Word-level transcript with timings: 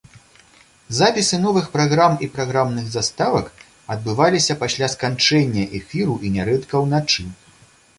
Запісы 0.99 1.35
новых 1.43 1.65
праграм 1.75 2.17
і 2.27 2.31
праграмных 2.39 2.89
заставак 2.97 3.53
адбываліся 3.97 4.59
пасля 4.67 4.93
сканчэння 4.97 5.71
эфіру 5.83 6.21
і 6.29 6.37
нярэдка 6.41 6.75
ўначы. 6.89 7.33